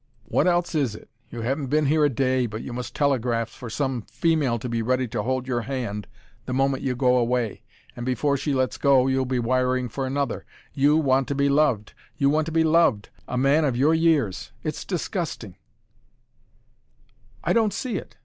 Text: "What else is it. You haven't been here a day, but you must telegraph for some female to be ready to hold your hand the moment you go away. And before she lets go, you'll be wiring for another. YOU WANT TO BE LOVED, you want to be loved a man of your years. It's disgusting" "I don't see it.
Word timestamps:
"What 0.25 0.47
else 0.47 0.73
is 0.73 0.95
it. 0.95 1.11
You 1.29 1.41
haven't 1.41 1.67
been 1.67 1.85
here 1.85 2.03
a 2.03 2.09
day, 2.09 2.47
but 2.47 2.63
you 2.63 2.73
must 2.73 2.95
telegraph 2.95 3.49
for 3.49 3.69
some 3.69 4.01
female 4.11 4.57
to 4.57 4.67
be 4.67 4.81
ready 4.81 5.07
to 5.09 5.21
hold 5.21 5.47
your 5.47 5.61
hand 5.61 6.07
the 6.47 6.55
moment 6.55 6.81
you 6.81 6.95
go 6.95 7.17
away. 7.17 7.61
And 7.95 8.03
before 8.03 8.35
she 8.35 8.55
lets 8.55 8.79
go, 8.79 9.05
you'll 9.05 9.27
be 9.27 9.37
wiring 9.37 9.89
for 9.89 10.07
another. 10.07 10.43
YOU 10.73 10.97
WANT 10.97 11.27
TO 11.27 11.35
BE 11.35 11.49
LOVED, 11.49 11.93
you 12.17 12.31
want 12.31 12.47
to 12.47 12.51
be 12.51 12.63
loved 12.63 13.09
a 13.27 13.37
man 13.37 13.63
of 13.63 13.77
your 13.77 13.93
years. 13.93 14.51
It's 14.63 14.85
disgusting" 14.85 15.55
"I 17.43 17.53
don't 17.53 17.71
see 17.71 17.97
it. 17.97 18.15